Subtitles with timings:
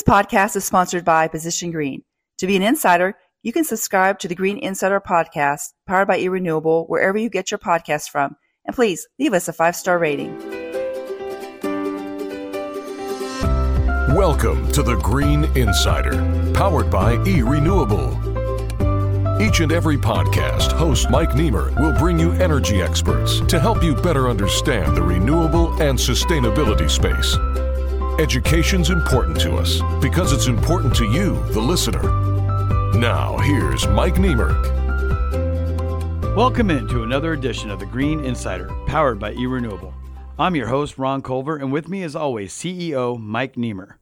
[0.00, 2.04] This podcast is sponsored by Position Green.
[2.38, 6.88] To be an insider, you can subscribe to the Green Insider podcast powered by eRenewable
[6.88, 8.34] wherever you get your podcasts from.
[8.64, 10.38] And please leave us a five star rating.
[14.16, 18.16] Welcome to the Green Insider, powered by eRenewable.
[19.38, 23.94] Each and every podcast, host Mike Niemer will bring you energy experts to help you
[23.96, 27.36] better understand the renewable and sustainability space.
[28.18, 32.02] Education's important to us because it's important to you, the listener.
[32.92, 34.54] Now, here's Mike Niemer.
[36.36, 39.94] Welcome into another edition of the Green Insider, powered by eRenewable.
[40.38, 43.94] I'm your host, Ron Culver, and with me, as always, CEO Mike Niemer.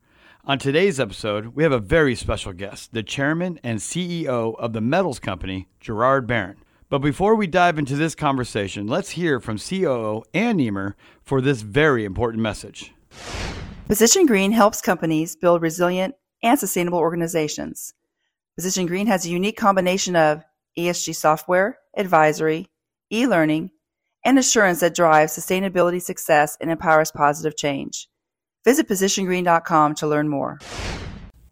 [0.45, 4.81] On today's episode, we have a very special guest, the chairman and CEO of the
[4.81, 6.57] metals company, Gerard Barron.
[6.89, 11.61] But before we dive into this conversation, let's hear from COO Ann Niemer for this
[11.61, 12.95] very important message.
[13.89, 17.95] Position Green helps companies build resilient and sustainable organizations.
[18.55, 20.45] Position Green has a unique combination of
[20.79, 22.69] ESG software, advisory,
[23.11, 23.71] e learning,
[24.27, 28.11] and assurance that drives sustainability success and empowers positive change.
[28.63, 30.59] Visit positiongreen.com to learn more.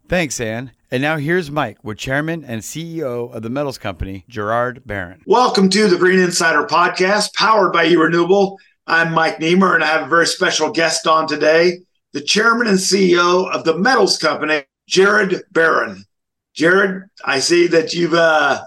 [0.07, 0.69] Thanks, Ann.
[0.91, 5.23] And now here's Mike with Chairman and CEO of the Metals Company, Gerard Barron.
[5.25, 8.57] Welcome to the Green Insider Podcast, powered by eRenewable.
[8.85, 11.79] I'm Mike Niemer, and I have a very special guest on today
[12.13, 16.05] the chairman and CEO of the metals company, Gerard Barron.
[16.53, 18.63] Gerard, I see that you've uh,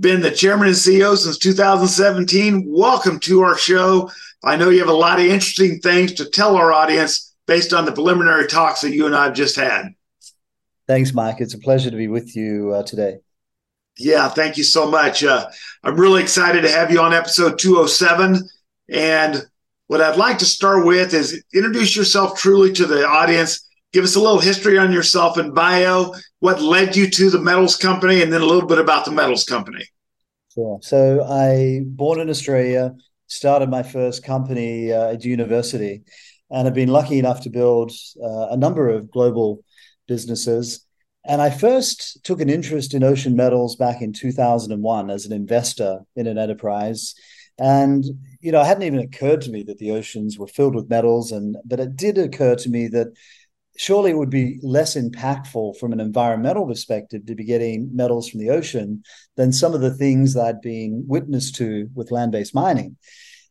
[0.00, 2.64] been the chairman and CEO since 2017.
[2.66, 4.10] Welcome to our show.
[4.42, 7.84] I know you have a lot of interesting things to tell our audience based on
[7.84, 9.94] the preliminary talks that you and I have just had.
[10.88, 11.36] Thanks, Mike.
[11.40, 13.18] It's a pleasure to be with you uh, today.
[13.98, 15.22] Yeah, thank you so much.
[15.22, 15.46] Uh,
[15.84, 18.48] I'm really excited to have you on episode 207.
[18.88, 19.46] And
[19.92, 23.68] what I'd like to start with is introduce yourself truly to the audience.
[23.92, 27.76] Give us a little history on yourself and bio, what led you to the metals
[27.76, 29.84] company, and then a little bit about the metals company.
[30.54, 30.78] Sure.
[30.80, 32.94] So I born in Australia,
[33.26, 36.04] started my first company uh, at university,
[36.50, 37.92] and have been lucky enough to build
[38.24, 39.62] uh, a number of global
[40.08, 40.86] businesses.
[41.26, 46.00] And I first took an interest in ocean metals back in 2001 as an investor
[46.16, 47.14] in an enterprise.
[47.62, 48.04] And
[48.40, 51.30] you know, it hadn't even occurred to me that the oceans were filled with metals,
[51.30, 53.06] and but it did occur to me that
[53.78, 58.40] surely it would be less impactful from an environmental perspective to be getting metals from
[58.40, 59.02] the ocean
[59.36, 62.96] than some of the things that I'd been witness to with land-based mining.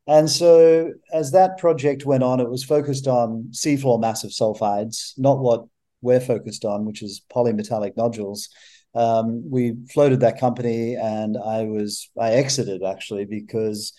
[0.07, 5.39] And so, as that project went on, it was focused on seafloor massive sulfides, not
[5.39, 5.67] what
[6.01, 8.49] we're focused on, which is polymetallic nodules.
[8.93, 13.93] Um, we floated that company, and I was I exited actually because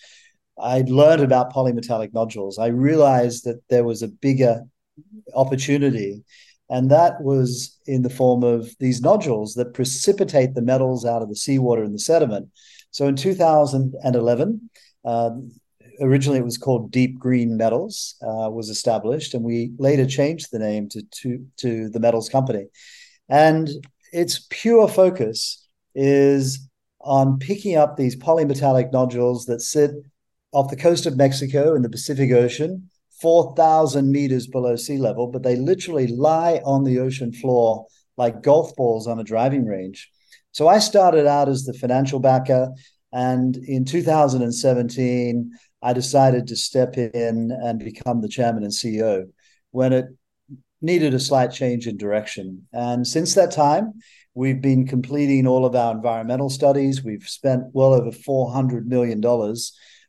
[0.61, 2.59] I'd learned about polymetallic nodules.
[2.59, 4.61] I realized that there was a bigger
[5.33, 6.23] opportunity,
[6.69, 11.29] and that was in the form of these nodules that precipitate the metals out of
[11.29, 12.49] the seawater and the sediment.
[12.91, 14.69] So in 2011,
[15.05, 15.51] um,
[15.99, 20.59] originally it was called Deep Green Metals, uh, was established, and we later changed the
[20.59, 22.65] name to, to, to the Metals Company.
[23.29, 23.69] And
[24.13, 26.69] its pure focus is
[27.01, 29.91] on picking up these polymetallic nodules that sit
[30.53, 32.89] off the coast of Mexico in the Pacific Ocean,
[33.21, 38.75] 4,000 meters below sea level, but they literally lie on the ocean floor like golf
[38.75, 40.09] balls on a driving range.
[40.51, 42.69] So I started out as the financial backer.
[43.11, 45.51] And in 2017,
[45.81, 49.25] I decided to step in and become the chairman and CEO
[49.71, 50.05] when it
[50.83, 52.67] needed a slight change in direction.
[52.73, 53.93] And since that time,
[54.35, 57.03] we've been completing all of our environmental studies.
[57.03, 59.23] We've spent well over $400 million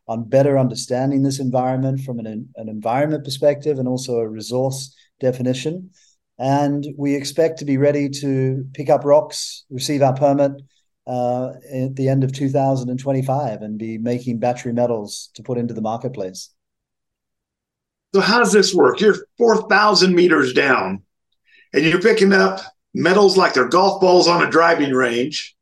[0.07, 5.91] on better understanding this environment from an, an environment perspective and also a resource definition.
[6.39, 10.53] And we expect to be ready to pick up rocks, receive our permit
[11.07, 15.81] uh, at the end of 2025, and be making battery metals to put into the
[15.81, 16.54] marketplace.
[18.15, 19.01] So, how does this work?
[19.01, 21.03] You're 4,000 meters down,
[21.73, 22.61] and you're picking up
[22.95, 25.57] metals like they're golf balls on a driving range.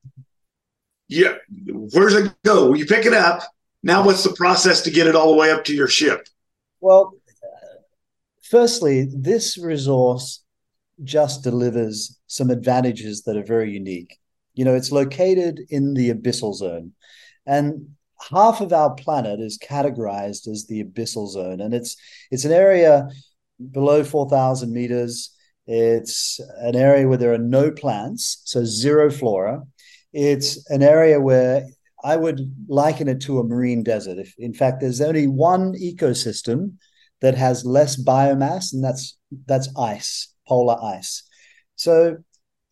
[1.09, 1.37] Yeah,
[1.67, 2.75] where's it go?
[2.75, 3.43] You pick it up,
[3.83, 6.29] now, what's the process to get it all the way up to your ship?
[6.81, 7.15] Well,
[8.43, 10.45] firstly, this resource
[11.03, 14.19] just delivers some advantages that are very unique.
[14.55, 16.93] You know, it's located in the abyssal zone,
[17.45, 17.97] and
[18.31, 21.97] half of our planet is categorized as the abyssal zone, and it's
[22.31, 23.09] it's an area
[23.71, 25.35] below four thousand meters.
[25.67, 29.63] It's an area where there are no plants, so zero flora.
[30.13, 31.67] It's an area where
[32.05, 34.19] I would liken it to a marine desert.
[34.19, 36.75] If, in fact, there's only one ecosystem
[37.21, 39.17] that has less biomass, and that's
[39.47, 41.23] that's ice, polar ice.
[41.77, 42.17] So,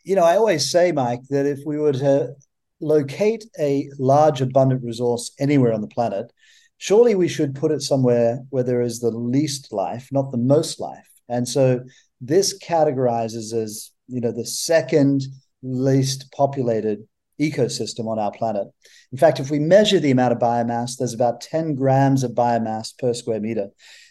[0.05, 2.35] you know, I always say, Mike, that if we were to
[2.81, 6.33] locate a large, abundant resource anywhere on the planet,
[6.79, 10.81] surely we should put it somewhere where there is the least life, not the most
[10.81, 11.09] life.
[11.29, 11.81] And so
[12.21, 15.23] this categorizes as, you know, the second
[15.63, 17.07] least populated
[17.41, 18.67] ecosystem on our planet.
[19.13, 22.97] In fact, if we measure the amount of biomass, there's about 10 grams of biomass
[22.99, 23.69] per square meter.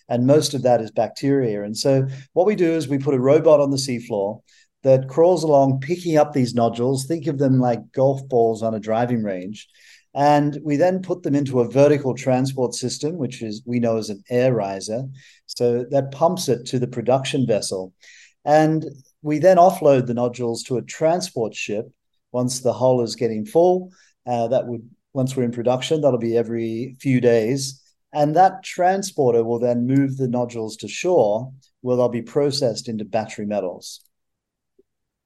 [0.09, 1.63] And most of that is bacteria.
[1.63, 4.41] And so what we do is we put a robot on the seafloor
[4.83, 7.05] that crawls along picking up these nodules.
[7.05, 9.67] Think of them like golf balls on a driving range.
[10.15, 14.09] And we then put them into a vertical transport system, which is we know as
[14.09, 15.03] an air riser.
[15.45, 17.93] So that pumps it to the production vessel.
[18.45, 18.85] And
[19.21, 21.91] we then offload the nodules to a transport ship
[22.31, 23.91] once the hull is getting full.
[24.25, 27.81] Uh, that would once we're in production, that'll be every few days.
[28.13, 33.05] And that transporter will then move the nodules to shore where they'll be processed into
[33.05, 34.01] battery metals.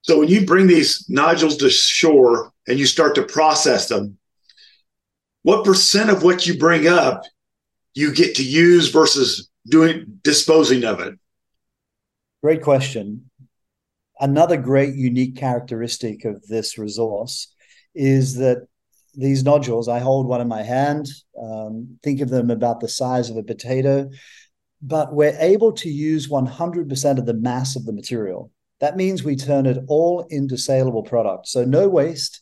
[0.03, 4.17] So when you bring these nodules to shore and you start to process them,
[5.44, 7.23] what percent of what you bring up
[7.94, 11.15] you get to use versus doing disposing of it?
[12.41, 13.29] Great question.
[14.19, 17.53] Another great unique characteristic of this resource
[17.95, 18.67] is that
[19.15, 21.07] these nodules, I hold one in my hand,
[21.41, 24.09] um, think of them about the size of a potato,
[24.81, 28.51] but we're able to use 100% of the mass of the material.
[28.79, 31.47] That means we turn it all into saleable product.
[31.47, 32.41] So no waste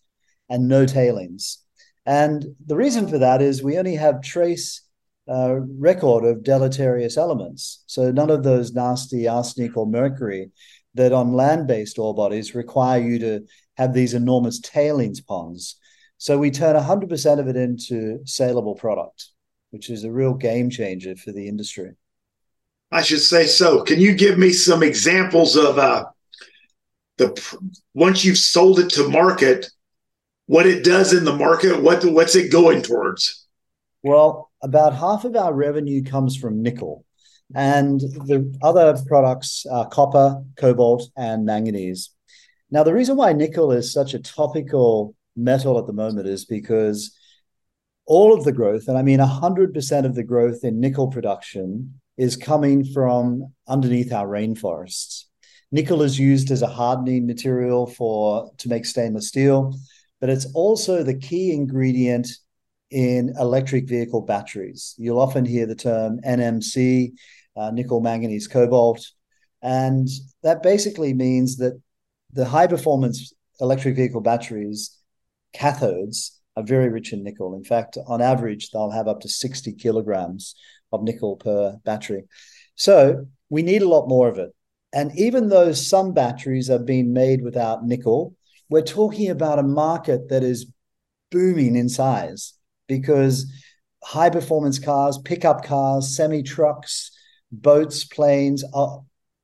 [0.49, 1.59] and no tailings.
[2.05, 4.81] And the reason for that is we only have trace
[5.29, 7.83] uh, record of deleterious elements.
[7.85, 10.51] So none of those nasty arsenic or mercury
[10.95, 13.41] that on land-based ore bodies require you to
[13.77, 15.77] have these enormous tailings ponds.
[16.17, 19.27] So we turn 100% of it into saleable product,
[19.69, 21.93] which is a real game changer for the industry.
[22.91, 23.83] I should say so.
[23.83, 26.05] Can you give me some examples of uh,
[27.21, 29.67] the once you've sold it to market,
[30.47, 31.81] what it does in the market?
[31.81, 33.47] What what's it going towards?
[34.03, 37.05] Well, about half of our revenue comes from nickel,
[37.55, 42.09] and the other products are copper, cobalt, and manganese.
[42.69, 47.15] Now, the reason why nickel is such a topical metal at the moment is because
[48.05, 52.35] all of the growth, and I mean 100% of the growth in nickel production, is
[52.35, 55.25] coming from underneath our rainforests.
[55.71, 59.73] Nickel is used as a hardening material for to make stainless steel,
[60.19, 62.27] but it's also the key ingredient
[62.89, 64.93] in electric vehicle batteries.
[64.97, 67.13] You'll often hear the term NMC,
[67.55, 69.05] uh, nickel, manganese, cobalt,
[69.61, 70.09] and
[70.43, 71.79] that basically means that
[72.33, 74.97] the high performance electric vehicle batteries
[75.55, 77.55] cathodes are very rich in nickel.
[77.55, 80.55] In fact, on average, they'll have up to 60 kilograms
[80.91, 82.23] of nickel per battery.
[82.75, 84.53] So we need a lot more of it.
[84.93, 88.35] And even though some batteries are being made without nickel,
[88.69, 90.71] we're talking about a market that is
[91.29, 92.53] booming in size
[92.87, 93.51] because
[94.03, 97.11] high performance cars, pickup cars, semi trucks,
[97.51, 99.01] boats, planes are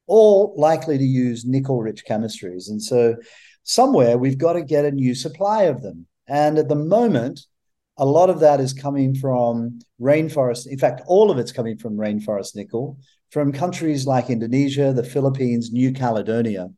[0.07, 2.69] all likely to use nickel rich chemistries.
[2.69, 3.15] And so
[3.63, 6.07] somewhere we've got to get a new supply of them.
[6.27, 7.41] And at the moment,
[7.97, 10.67] a lot of that is coming from rainforest.
[10.67, 12.97] In fact, all of it's coming from rainforest nickel
[13.29, 16.69] from countries like Indonesia, the Philippines, New Caledonia.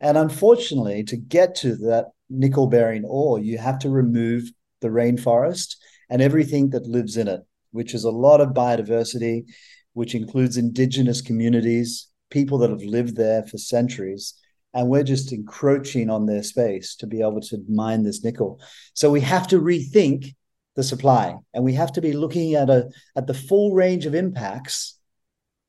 [0.00, 4.44] And unfortunately, to get to that nickel bearing ore, you have to remove
[4.80, 5.76] the rainforest
[6.08, 7.40] and everything that lives in it,
[7.72, 9.44] which is a lot of biodiversity,
[9.92, 14.34] which includes indigenous communities, people that have lived there for centuries
[14.74, 18.60] and we're just encroaching on their space to be able to mine this nickel.
[18.94, 20.34] So we have to rethink
[20.76, 24.14] the supply, and we have to be looking at a at the full range of
[24.14, 24.97] impacts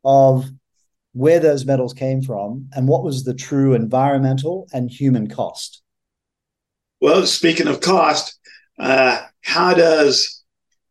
[0.04, 0.46] of
[1.14, 5.82] where those metals came from and what was the true environmental and human cost.
[7.02, 8.38] Well, speaking of cost,
[8.78, 10.44] uh, how does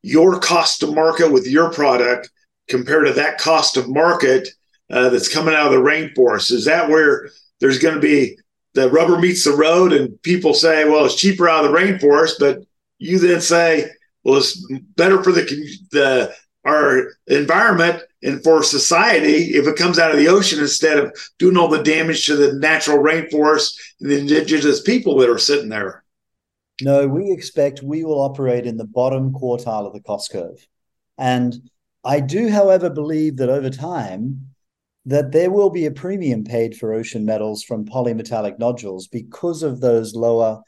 [0.03, 2.31] your cost to market with your product
[2.69, 4.49] compare to that cost of market
[4.91, 6.51] uh, that's coming out of the rainforest?
[6.51, 7.29] Is that where
[7.61, 8.39] there's going to be
[8.75, 12.35] the rubber meets the road, and people say, well, it's cheaper out of the rainforest,
[12.39, 12.61] but
[12.99, 13.91] you then say,
[14.23, 14.65] well, it's
[14.97, 15.43] better for the
[15.91, 16.35] the
[16.69, 21.57] our environment and for society if it comes out of the ocean instead of doing
[21.57, 26.05] all the damage to the natural rainforest and the indigenous people that are sitting there.
[26.81, 30.67] No, we expect we will operate in the bottom quartile of the cost curve.
[31.17, 31.55] And
[32.05, 34.49] I do, however, believe that over time,
[35.07, 39.81] that there will be a premium paid for ocean metals from polymetallic nodules because of
[39.81, 40.63] those lower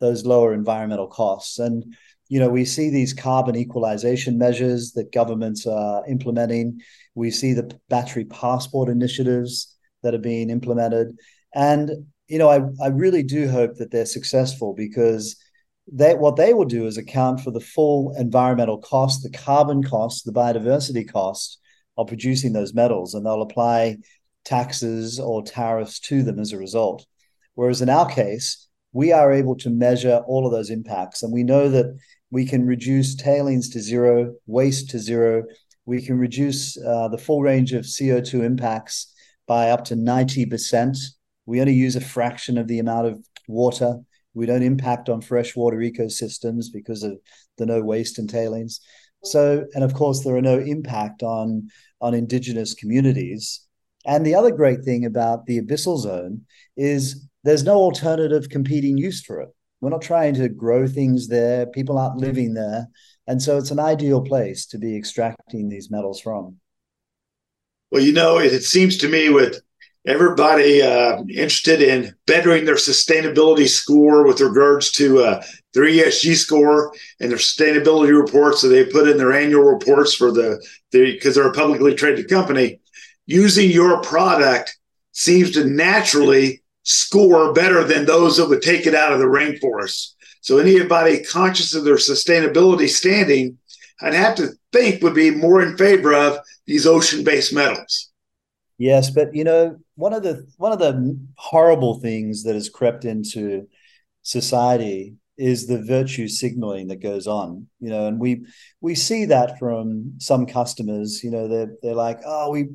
[0.00, 1.96] those lower environmental costs and
[2.28, 6.80] you know we see these carbon equalization measures that governments are implementing.
[7.14, 11.18] We see the battery passport initiatives that are being implemented.
[11.54, 15.36] And you know, I, I really do hope that they're successful because
[15.90, 20.24] they what they will do is account for the full environmental cost, the carbon cost,
[20.24, 21.58] the biodiversity cost
[21.96, 23.96] of producing those metals, and they'll apply
[24.44, 27.06] taxes or tariffs to them as a result.
[27.54, 31.42] Whereas in our case, we are able to measure all of those impacts, and we
[31.42, 31.96] know that
[32.30, 35.44] we can reduce tailings to zero, waste to zero.
[35.86, 39.14] We can reduce uh, the full range of CO2 impacts
[39.46, 40.96] by up to 90%.
[41.46, 43.96] We only use a fraction of the amount of water.
[44.34, 47.18] We don't impact on freshwater ecosystems because of
[47.56, 48.80] the no waste and tailings.
[49.24, 51.68] So, and of course, there are no impact on,
[52.00, 53.66] on indigenous communities.
[54.06, 56.42] And the other great thing about the abyssal zone
[56.76, 59.48] is there's no alternative competing use for it.
[59.80, 61.66] We're not trying to grow things there.
[61.66, 62.88] People aren't living there.
[63.26, 66.56] And so it's an ideal place to be extracting these metals from.
[67.90, 69.60] Well, you know, it, seems to me with
[70.06, 75.42] everybody uh, interested in bettering their sustainability score with regards to uh,
[75.74, 80.32] their ESG score and their sustainability reports that they put in their annual reports for
[80.32, 82.80] the because they're a publicly traded company.
[83.26, 84.76] Using your product
[85.12, 90.14] seems to naturally score better than those that would take it out of the rainforest.
[90.40, 93.58] So anybody conscious of their sustainability standing,
[94.00, 98.10] I'd have to think would be more in favor of these ocean-based metals.
[98.78, 103.04] Yes, but you know, one of the one of the horrible things that has crept
[103.04, 103.68] into
[104.22, 108.44] society is the virtue signaling that goes on you know and we
[108.80, 112.66] we see that from some customers you know they're they're like oh we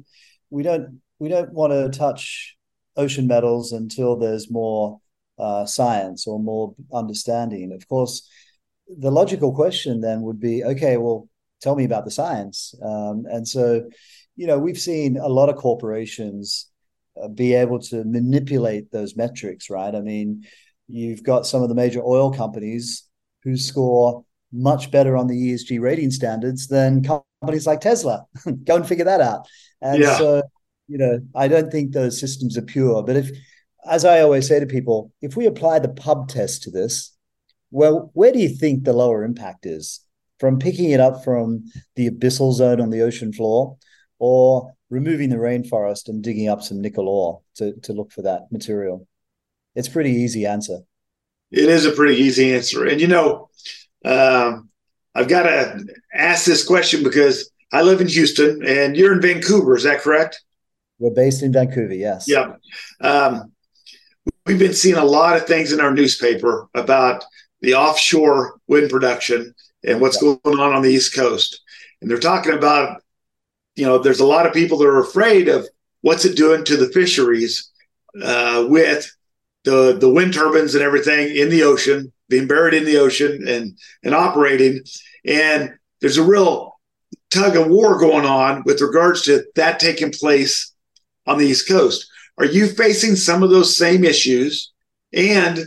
[0.49, 2.55] we don't we don't want to touch
[2.95, 4.99] ocean metals until there's more
[5.39, 7.71] uh, science or more understanding.
[7.73, 8.27] Of course,
[8.87, 11.27] the logical question then would be, okay, well,
[11.61, 12.75] tell me about the science.
[12.83, 13.89] Um, and so,
[14.35, 16.69] you know, we've seen a lot of corporations
[17.21, 19.95] uh, be able to manipulate those metrics, right?
[19.95, 20.43] I mean,
[20.87, 23.03] you've got some of the major oil companies
[23.43, 28.25] who score much better on the ESG rating standards than companies like Tesla.
[28.63, 29.47] Go and figure that out.
[29.81, 30.17] And yeah.
[30.17, 30.43] so
[30.87, 33.03] you know, I don't think those systems are pure.
[33.03, 33.31] But if,
[33.89, 37.15] as I always say to people, if we apply the pub test to this,
[37.71, 40.05] well, where do you think the lower impact is?
[40.39, 43.77] From picking it up from the abyssal zone on the ocean floor,
[44.19, 48.51] or removing the rainforest and digging up some nickel ore to, to look for that
[48.51, 49.07] material?
[49.75, 50.79] It's pretty easy answer.
[51.51, 52.85] It is a pretty easy answer.
[52.85, 53.49] And you know,
[54.05, 54.69] um,
[55.15, 59.75] I've got to ask this question because I live in Houston and you're in Vancouver.
[59.75, 60.43] Is that correct?
[60.99, 62.25] We're based in Vancouver, yes.
[62.27, 62.55] Yeah.
[63.01, 63.51] Um,
[64.45, 67.23] we've been seeing a lot of things in our newspaper about
[67.61, 70.35] the offshore wind production and what's yeah.
[70.43, 71.61] going on on the East Coast.
[72.01, 73.01] And they're talking about,
[73.75, 75.67] you know, there's a lot of people that are afraid of
[76.01, 77.71] what's it doing to the fisheries
[78.21, 79.09] uh, with
[79.63, 83.77] the the wind turbines and everything in the ocean, being buried in the ocean and
[84.03, 84.81] and operating.
[85.25, 86.79] And there's a real
[87.31, 90.72] tug of war going on with regards to that taking place
[91.25, 92.09] on the East Coast.
[92.37, 94.71] Are you facing some of those same issues?
[95.13, 95.59] And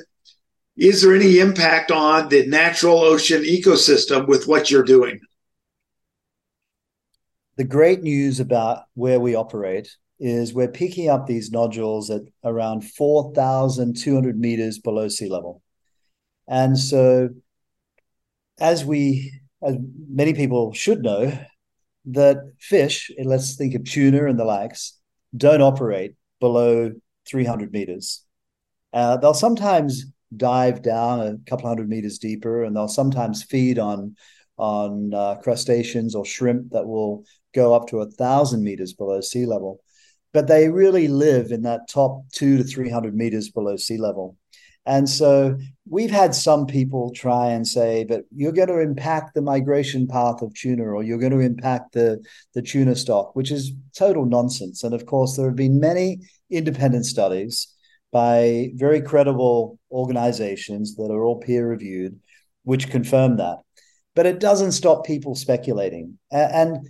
[0.77, 5.21] is there any impact on the natural ocean ecosystem with what you're doing?
[7.57, 12.83] The great news about where we operate is we're picking up these nodules at around
[12.85, 15.63] 4,200 meters below sea level.
[16.49, 17.31] And so,
[18.59, 19.33] as we,
[19.63, 19.77] as
[20.09, 21.39] many people should know,
[22.07, 24.99] that fish, let's think of tuna and the likes,
[25.35, 26.93] don't operate below
[27.29, 28.25] 300 meters.
[28.93, 34.17] Uh, they'll sometimes dive down a couple hundred meters deeper, and they'll sometimes feed on
[34.59, 39.45] on uh, crustaceans or shrimp that will go up to a thousand meters below sea
[39.45, 39.81] level.
[40.33, 44.37] But they really live in that top two to 300 meters below sea level.
[44.87, 49.43] And so we've had some people try and say, but you're going to impact the
[49.43, 52.25] migration path of tuna or you're going to impact the,
[52.55, 54.85] the tuna stock, which is total nonsense.
[54.85, 57.69] And of course, there have been many independent studies
[58.13, 62.19] by very credible organizations that are all peer reviewed,
[62.63, 63.59] which confirm that.
[64.15, 66.19] But it doesn't stop people speculating.
[66.31, 66.89] And,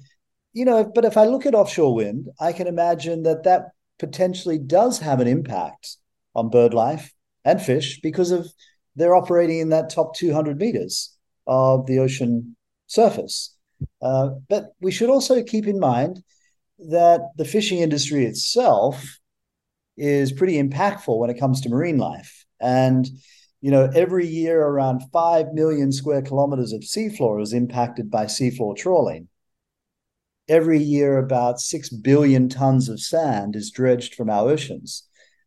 [0.52, 4.58] you know, but if I look at offshore wind, I can imagine that that potentially
[4.58, 5.96] does have an impact
[6.34, 7.12] on bird life
[7.46, 8.52] and fish because of
[8.96, 12.56] they're operating in that top 200 meters of the ocean
[12.88, 13.54] surface.
[14.02, 16.22] Uh, but we should also keep in mind
[16.90, 19.18] that the fishing industry itself
[19.96, 22.44] is pretty impactful when it comes to marine life.
[22.60, 23.06] And,
[23.60, 28.76] you know, every year around 5 million square kilometers of seafloor is impacted by seafloor
[28.76, 29.28] trawling.
[30.48, 35.02] Every year, about 6 billion tons of sand is dredged from our oceans.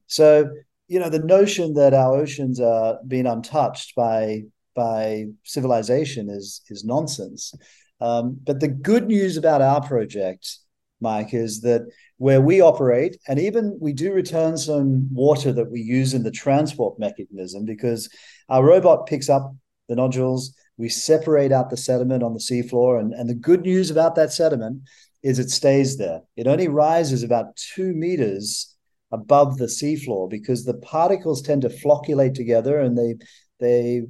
[0.08, 0.50] So
[0.89, 4.43] you know, the notion that our oceans are being untouched by
[4.75, 7.53] by civilization is is nonsense.
[8.01, 10.58] Um, but the good news about our project,
[11.00, 11.81] Mike, is that
[12.17, 16.31] where we operate, and even we do return some water that we use in the
[16.31, 18.10] transport mechanism because
[18.50, 19.55] our robot picks up
[19.89, 23.91] the nodules, we separate out the sediment on the seafloor, and, and the good news
[23.91, 24.81] about that sediment
[25.22, 26.22] is it stays there.
[26.36, 28.75] It only rises about two meters
[29.12, 33.16] above the seafloor because the particles tend to flocculate together and they
[33.60, 34.04] they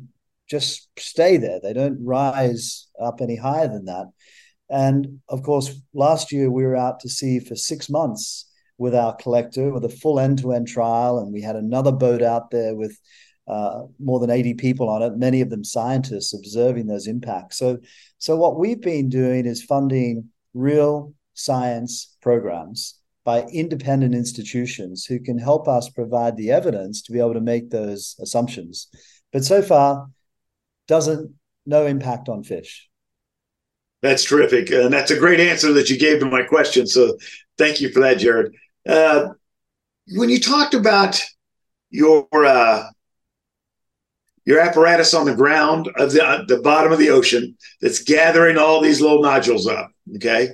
[0.49, 1.59] just stay there.
[1.61, 4.07] They don't rise up any higher than that.
[4.69, 8.45] And of course, last year we were out to sea for six months
[8.77, 11.19] with our collector with a full end to end trial.
[11.19, 12.97] And we had another boat out there with
[13.47, 17.57] uh, more than 80 people on it, many of them scientists observing those impacts.
[17.57, 17.79] So,
[18.19, 25.37] so what we've been doing is funding real science programs by independent institutions who can
[25.37, 28.87] help us provide the evidence to be able to make those assumptions.
[29.31, 30.07] But so far,
[30.87, 31.35] doesn't
[31.65, 32.89] no impact on fish.
[34.01, 36.87] That's terrific, and that's a great answer that you gave to my question.
[36.87, 37.17] So,
[37.57, 38.55] thank you for that, Gerard.
[38.87, 39.29] Uh,
[40.15, 41.21] when you talked about
[41.89, 42.83] your uh,
[44.45, 48.57] your apparatus on the ground of the, uh, the bottom of the ocean that's gathering
[48.57, 50.49] all these little nodules up, okay.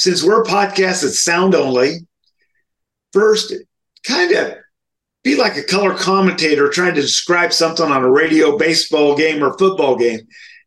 [0.00, 1.98] Since we're a podcast that's sound only,
[3.12, 3.52] first,
[4.02, 4.54] kind of
[5.22, 9.58] be like a color commentator trying to describe something on a radio baseball game or
[9.58, 10.20] football game.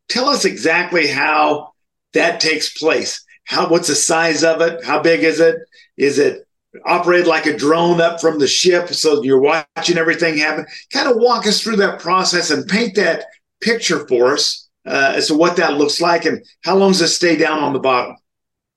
[0.07, 1.71] Tell us exactly how
[2.13, 3.25] that takes place.
[3.45, 4.85] How what's the size of it?
[4.85, 5.55] How big is it?
[5.97, 6.47] Is it
[6.85, 10.67] operated like a drone up from the ship so you're watching everything happen?
[10.91, 13.25] Kind of walk us through that process and paint that
[13.61, 17.07] picture for us uh, as to what that looks like and how long does it
[17.07, 18.15] stay down on the bottom?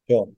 [0.08, 0.28] Sure.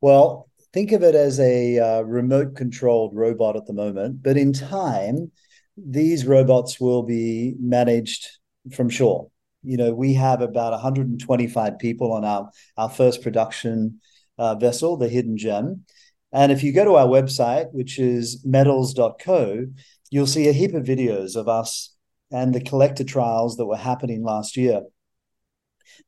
[0.00, 4.52] Well, think of it as a uh, remote controlled robot at the moment, but in
[4.52, 5.30] time,
[5.76, 8.26] these robots will be managed
[8.72, 9.30] from shore.
[9.62, 14.00] You know, we have about 125 people on our, our first production
[14.38, 15.84] uh, vessel, the Hidden Gem.
[16.32, 19.66] And if you go to our website, which is metals.co,
[20.10, 21.94] you'll see a heap of videos of us
[22.30, 24.82] and the collector trials that were happening last year.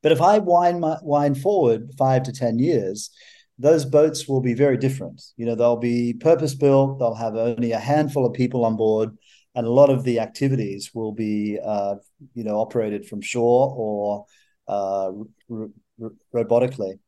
[0.02, 3.10] But if I wind, my, wind forward five to 10 years,
[3.62, 5.22] those boats will be very different.
[5.36, 6.98] You know, they'll be purpose built.
[6.98, 9.10] They'll have only a handful of people on board,
[9.54, 11.94] and a lot of the activities will be, uh,
[12.34, 14.26] you know, operated from shore or
[14.68, 15.12] uh,
[15.50, 15.70] r-
[16.02, 16.98] r- robotically.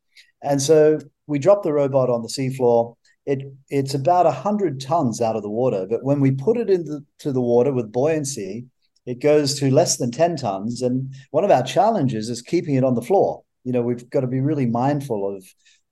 [0.43, 2.97] And so we drop the robot on the seafloor.
[3.27, 7.33] It it's about hundred tons out of the water, but when we put it into
[7.33, 8.67] the water with buoyancy,
[9.07, 10.83] it goes to less than ten tons.
[10.83, 13.43] And one of our challenges is keeping it on the floor.
[13.65, 15.43] You know, we've got to be really mindful of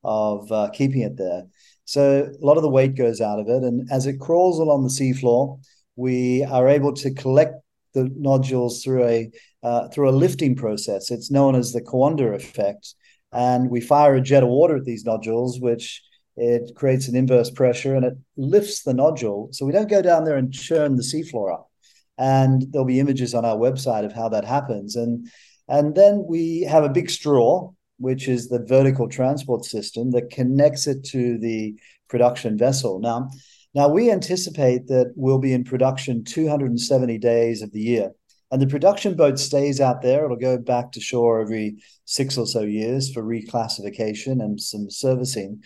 [0.04, 1.44] of uh, keeping it there.
[1.84, 4.84] So a lot of the weight goes out of it, and as it crawls along
[4.84, 5.60] the seafloor,
[5.96, 7.54] we are able to collect
[7.94, 9.30] the nodules through a
[9.62, 11.10] uh, through a lifting process.
[11.10, 12.94] It's known as the Coanda effect,
[13.32, 16.02] and we fire a jet of water at these nodules, which
[16.36, 19.48] it creates an inverse pressure and it lifts the nodule.
[19.52, 21.70] So we don't go down there and churn the seafloor up.
[22.18, 24.96] And there'll be images on our website of how that happens.
[24.96, 25.28] And
[25.68, 30.88] and then we have a big straw which is the vertical transport system that connects
[30.88, 31.74] it to the
[32.08, 32.98] production vessel.
[32.98, 33.30] Now,
[33.74, 38.10] now we anticipate that we'll be in production 270 days of the year.
[38.50, 40.24] And the production boat stays out there.
[40.24, 45.62] It'll go back to shore every six or so years for reclassification and some servicing.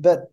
[0.00, 0.24] But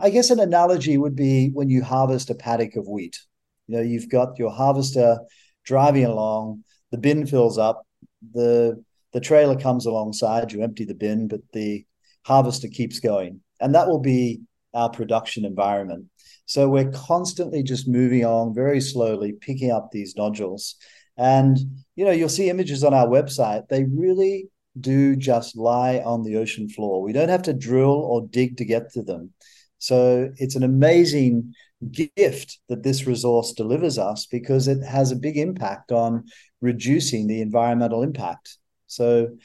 [0.00, 3.18] I guess an analogy would be when you harvest a paddock of wheat.
[3.66, 5.18] You know, you've got your harvester
[5.64, 7.84] driving along, the bin fills up,
[8.32, 11.84] the the trailer comes alongside, you empty the bin, but the
[12.24, 13.40] harvester keeps going.
[13.60, 14.40] And that will be
[14.74, 16.06] our production environment.
[16.46, 20.76] So we're constantly just moving on very slowly, picking up these nodules.
[21.16, 21.58] And,
[21.94, 23.68] you know, you'll see images on our website.
[23.68, 24.48] They really
[24.80, 27.02] do just lie on the ocean floor.
[27.02, 29.30] We don't have to drill or dig to get to them.
[29.78, 31.54] So it's an amazing
[31.90, 36.24] gift that this resource delivers us because it has a big impact on
[36.60, 38.58] reducing the environmental impact.
[38.94, 39.36] So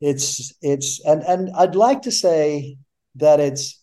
[0.00, 2.76] it's it's and and I'd like to say
[3.16, 3.82] that it's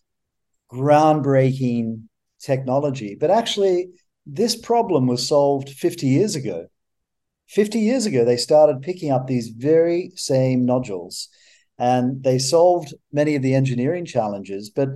[0.71, 2.03] groundbreaking
[2.39, 3.89] technology, but actually
[4.25, 6.67] this problem was solved 50 years ago.
[7.47, 11.27] 50 years ago, they started picking up these very same nodules
[11.77, 14.69] and they solved many of the engineering challenges.
[14.69, 14.89] But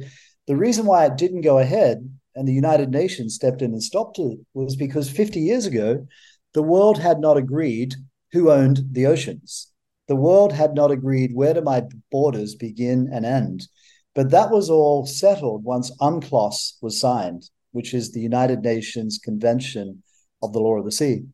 [0.48, 4.20] the reason why it didn't go ahead and the United Nations stepped in and stopped
[4.20, 6.06] it was because 50 years ago,
[6.54, 7.96] the world had not agreed
[8.32, 9.72] who owned the oceans.
[10.08, 13.68] The world had not agreed where do my borders begin and end.
[14.14, 17.50] But that was all settled once UNCLOS was signed.
[17.76, 20.02] which is the United Nations Convention
[20.42, 21.26] of the Law of the Sea.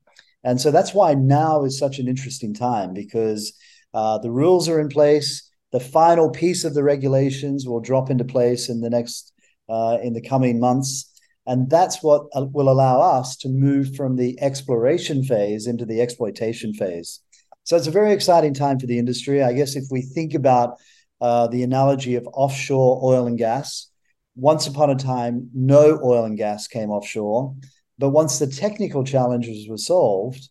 [0.44, 3.54] And so that's why now is such an interesting time because
[3.94, 5.48] uh, the rules are in place.
[5.72, 9.34] The final piece of the regulations will drop into place in the next
[9.70, 11.11] uh, in the coming months,
[11.48, 16.02] and that's what uh, will allow us to move from the exploration phase into the
[16.02, 17.22] exploitation phase.
[17.64, 19.44] So it's a very exciting time for the industry.
[19.44, 20.78] I guess if we think about
[21.20, 23.88] uh, the analogy of offshore oil and gas,
[24.36, 27.56] once upon a time, no oil and gas came offshore.
[27.98, 30.50] But once the technical challenges were solved,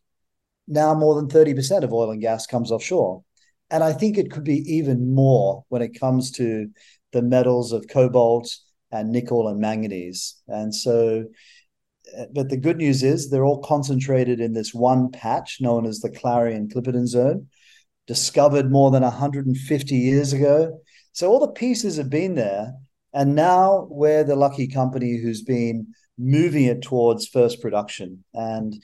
[0.68, 3.24] now more than 30% of oil and gas comes offshore.
[3.70, 6.68] And I think it could be even more when it comes to
[7.12, 8.56] the metals of cobalt
[8.92, 10.40] and nickel and manganese.
[10.48, 11.24] And so,
[12.18, 16.00] uh, but the good news is they're all concentrated in this one patch known as
[16.00, 17.48] the Clarion Clipperton Zone,
[18.06, 20.80] discovered more than 150 years ago.
[21.12, 22.72] So all the pieces have been there.
[23.12, 28.24] And now we're the lucky company who's been moving it towards first production.
[28.34, 28.74] And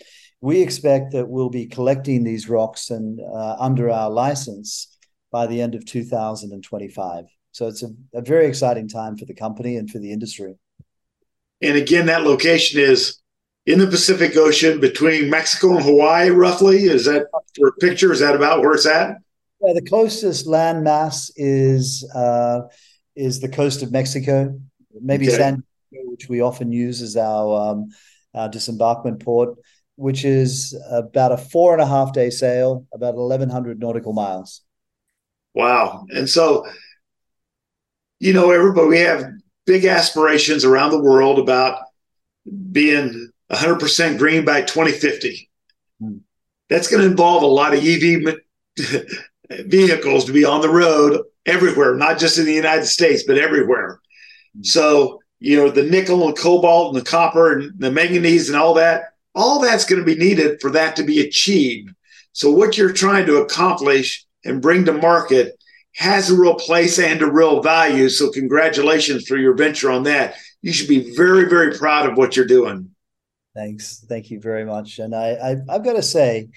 [0.40, 4.97] we expect that we'll be collecting these rocks and uh, under our license
[5.31, 7.25] by the end of 2025.
[7.57, 10.57] So it's a, a very exciting time for the company and for the industry.
[11.62, 13.23] And again, that location is
[13.64, 16.85] in the Pacific Ocean between Mexico and Hawaii, roughly.
[16.85, 18.12] Is that for a picture?
[18.12, 19.16] Is that about where it's at?
[19.62, 22.61] Yeah, the closest land mass is uh,
[23.14, 24.61] is the coast of Mexico,
[24.92, 25.38] maybe okay.
[25.38, 27.88] San Diego, which we often use as our, um,
[28.35, 29.57] our disembarkment port,
[29.95, 34.61] which is about a four and a half day sail, about 1,100 nautical miles.
[35.55, 36.05] Wow.
[36.11, 36.66] And so,
[38.18, 39.31] you know, everybody, we have
[39.66, 41.81] big aspirations around the world about
[42.72, 45.48] being 100% green by 2050.
[46.00, 46.18] Hmm.
[46.68, 48.37] That's going to involve a lot of EV
[49.66, 54.00] vehicles to be on the road everywhere, not just in the United States, but everywhere.
[54.55, 54.62] Hmm.
[54.62, 58.74] So, you know, the nickel and cobalt and the copper and the manganese and all
[58.74, 61.90] that, all that's going to be needed for that to be achieved.
[62.33, 65.59] So, what you're trying to accomplish and bring to market
[65.96, 68.09] has a real place and a real value.
[68.09, 70.37] So, congratulations for your venture on that.
[70.62, 72.90] You should be very, very proud of what you're doing.
[73.54, 74.04] Thanks.
[74.06, 74.98] Thank you very much.
[74.98, 76.48] And I, I I've got to say,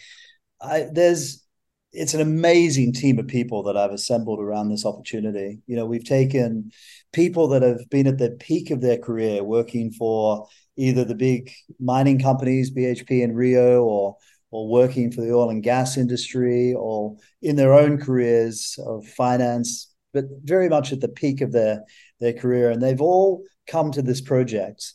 [0.61, 1.43] I there's
[1.91, 5.59] it's an amazing team of people that I've assembled around this opportunity.
[5.65, 6.71] You know, we've taken
[7.13, 10.47] people that have been at the peak of their career working for
[10.77, 14.17] either the big mining companies, BHP and Rio, or
[14.51, 19.93] or working for the oil and gas industry, or in their own careers of finance,
[20.13, 21.83] but very much at the peak of their
[22.19, 24.93] their career, and they've all come to this project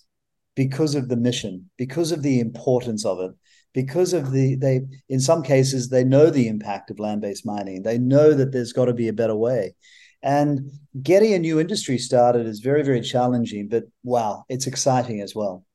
[0.57, 3.33] because of the mission, because of the importance of it,
[3.73, 7.83] because of the they in some cases they know the impact of land-based mining.
[7.83, 9.75] They know that there's got to be a better way.
[10.23, 10.71] And
[11.03, 15.67] getting a new industry started is very, very challenging, but wow, it's exciting as well.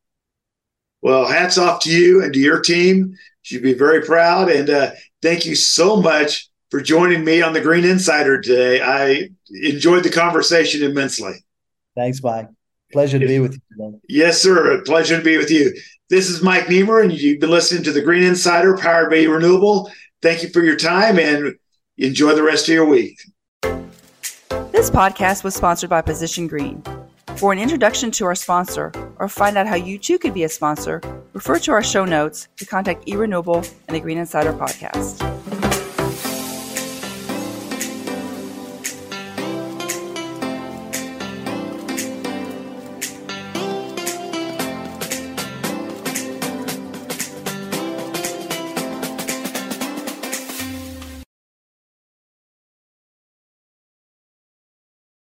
[1.02, 3.16] Well, hats off to you and to your team.
[3.46, 4.50] You'd be very proud.
[4.50, 8.82] And uh, thank you so much for joining me on the Green Insider today.
[8.82, 9.30] I
[9.64, 11.34] enjoyed the conversation immensely.
[11.96, 12.48] Thanks, Mike.
[12.92, 14.02] Pleasure to be with you.
[14.08, 14.78] Yes, sir.
[14.78, 15.74] A pleasure to be with you.
[16.10, 19.92] This is Mike Niemer, and you've been listening to the Green Insider powered by Renewable.
[20.22, 21.56] Thank you for your time and
[21.98, 23.20] enjoy the rest of your week.
[24.72, 26.84] This podcast was sponsored by Position Green.
[27.38, 30.50] For an introduction to our sponsor or find out how you too could be a
[30.50, 31.02] sponsor,
[31.34, 35.59] refer to our show notes to contact eRenewable and the Green Insider podcast.